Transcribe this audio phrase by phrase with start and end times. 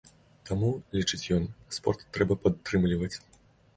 [0.49, 1.45] Таму, лічыць ён,
[1.77, 3.15] спорт трэба падтрымліваць.